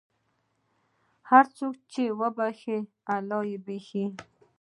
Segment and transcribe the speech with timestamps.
[1.29, 2.03] هر څوک چې
[2.37, 2.77] بښي،
[3.15, 4.05] الله یې بښي.